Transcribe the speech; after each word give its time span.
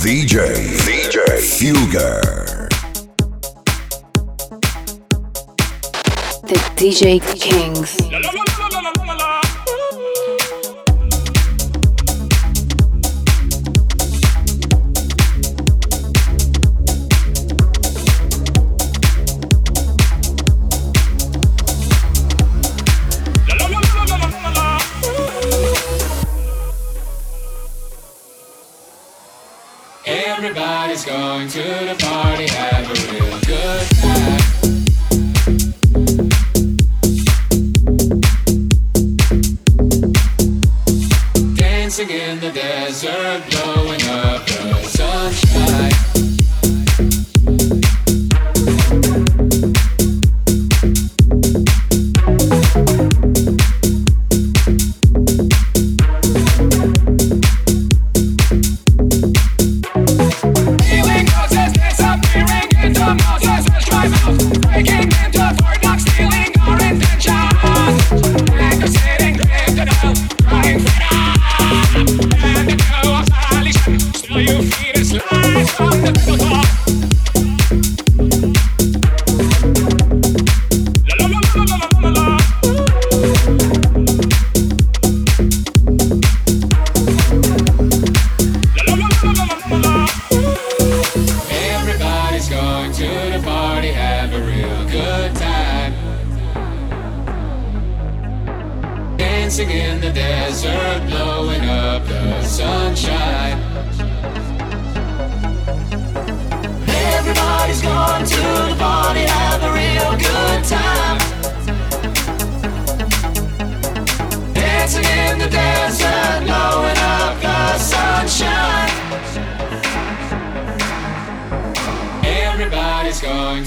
DJ, 0.00 0.38
VJ 0.86 1.18
Fugger. 1.44 2.68
The 6.48 6.56
DJ 6.74 7.20
Kings. 7.38 8.00
La, 8.10 8.18
la, 8.18 8.30
la, 9.14 9.39
going 31.40 31.48
to 31.48 31.62
the 31.62 31.96
party, 32.04 32.46
have 32.48 32.84
a 32.84 32.94
real 33.12 33.40
good 33.46 33.86
time. 34.00 34.40
Dancing 41.54 42.10
in 42.10 42.40
the 42.40 42.50
desert. 42.52 43.49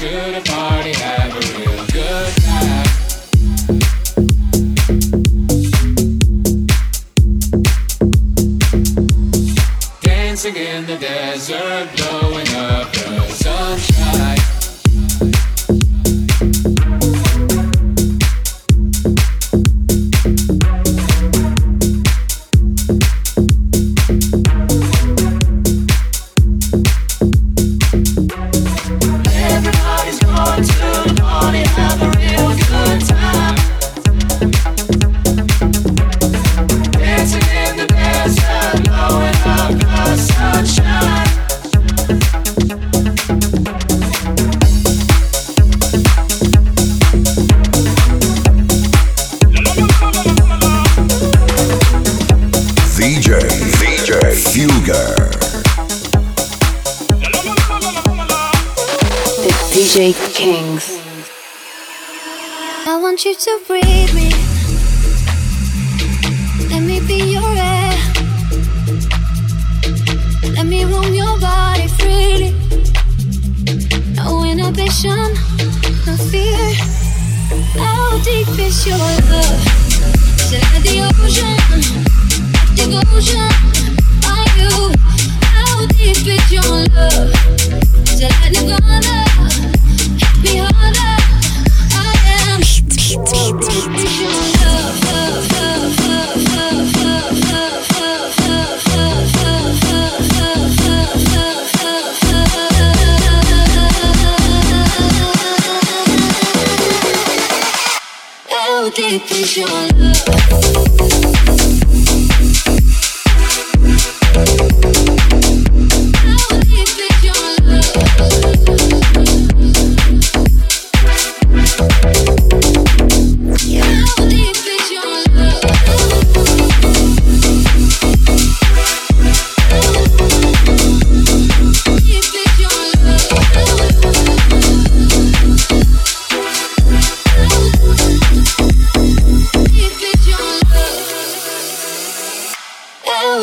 to 0.00 0.06
the 0.06 0.40
party. 0.46 1.19
DJ 60.00 60.34
Kings. 60.34 60.98
I 62.86 62.98
want 63.02 63.22
you 63.26 63.34
to 63.34 63.60
breathe 63.66 64.14
me. 64.14 64.30
Let 66.70 66.80
me 66.80 67.00
be 67.06 67.32
your 67.36 67.44
air. 67.44 67.92
Let 70.56 70.64
me 70.64 70.84
roam 70.86 71.12
your 71.12 71.38
body 71.38 71.86
freely. 71.98 72.56
No 74.16 74.42
inhibition, 74.44 75.36
no 76.06 76.16
fear. 76.32 76.64
How 77.76 78.16
deep 78.24 78.48
is 78.58 78.86
your 78.86 78.96
love? 78.96 79.60
Is 80.40 80.52
it 80.56 80.64
like 80.72 80.82
the 80.82 80.96
ocean? 81.20 81.56
Devotion, 82.74 83.52
are 84.32 84.48
you? 84.56 84.94
How 85.44 85.86
deep 85.88 86.26
is 86.26 86.50
your 86.50 86.72
love? 86.96 87.28
Is 88.08 88.22
it 88.22 88.32
like 88.40 88.54
the 88.54 89.69
be 90.52 90.58
honest, 90.58 91.94
I 91.94 92.10
am. 94.44 94.49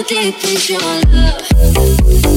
deep 0.08 0.36
is 0.46 0.70
your 0.70 0.80
love? 0.80 2.37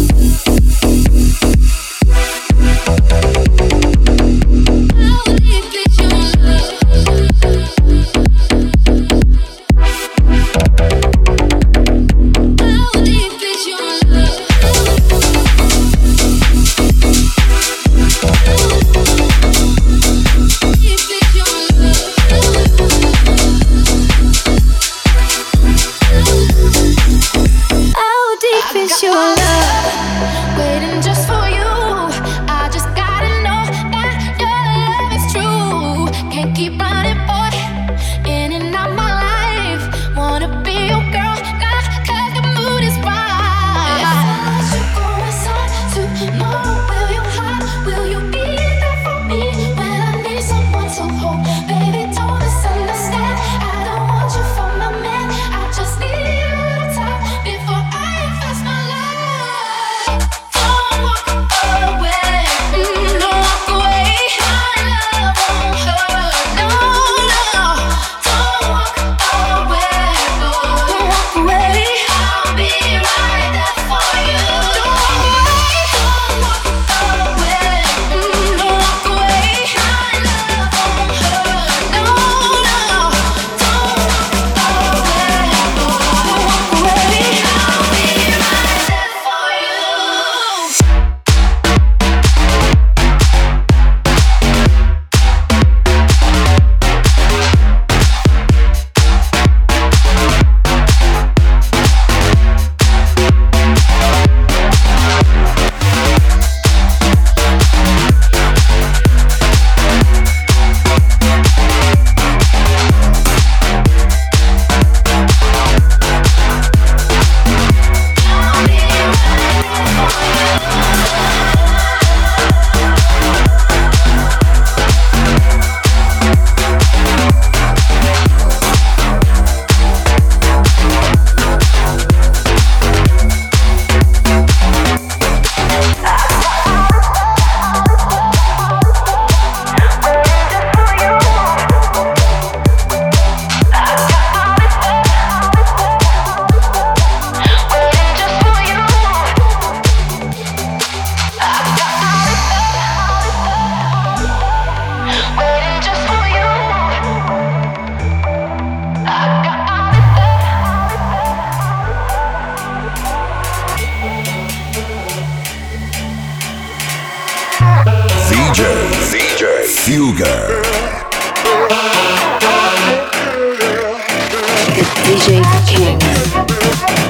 DJ 175.11 175.43
Kings. 175.67 177.10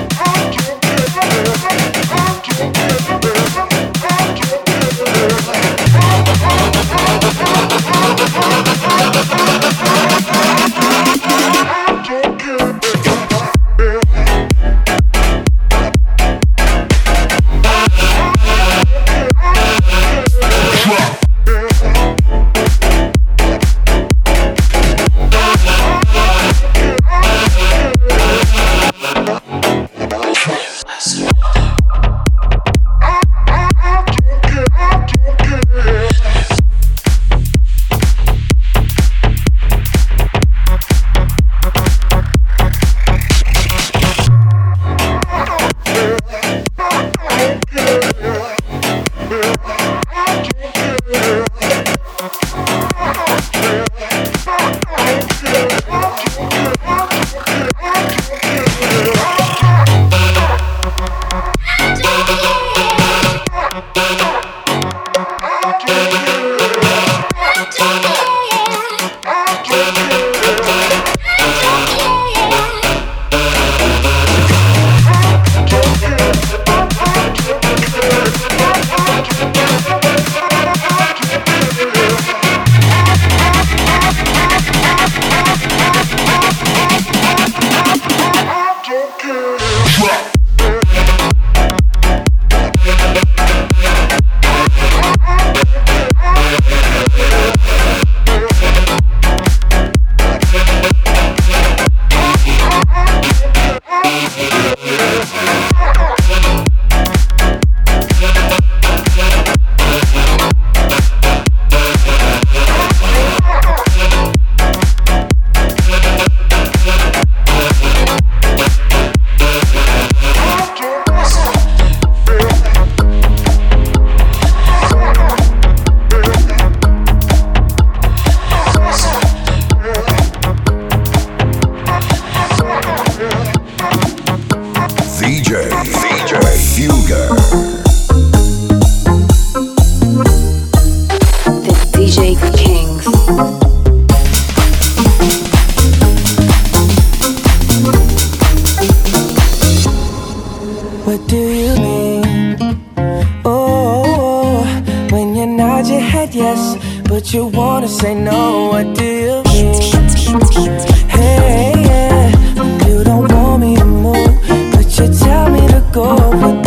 Yes, 156.40 156.76
but 157.08 157.32
you 157.32 157.46
wanna 157.46 157.88
say 157.88 158.14
no. 158.14 158.68
What 158.72 158.86
you 158.98 159.42
mean? 159.44 160.70
Hey, 161.08 161.72
yeah, 161.76 162.86
you 162.86 163.04
don't 163.04 163.28
want 163.32 163.60
me 163.62 163.76
to 163.76 163.84
move, 163.84 164.34
but 164.72 164.86
you 164.98 165.06
tell 165.18 165.50
me 165.50 165.66
to 165.68 165.82
go. 165.92 166.59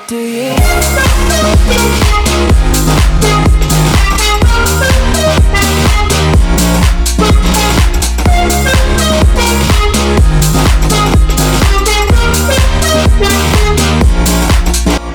What 0.00 0.08
do 0.08 0.16
you? 0.16 0.50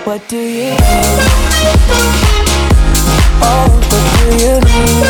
What 0.06 0.30
do 0.30 0.38
you 0.38 0.70
mean? 0.70 1.18
Oh, 3.42 3.66
what 3.90 4.06
do 4.20 4.26
you 4.38 4.54
mean? 4.62 5.06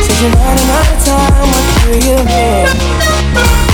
Said 0.00 0.18
you're 0.22 0.32
running 0.40 0.70
out 0.70 0.88
of 0.88 1.04
time. 1.04 1.48
What 1.52 1.66
do 1.84 1.92
you 2.08 2.16
mean? 2.24 3.73